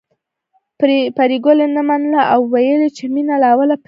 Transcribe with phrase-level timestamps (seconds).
[1.17, 3.77] پري ګلې نه منله او ويل يې چې مينه له اوله پيريانۍ وه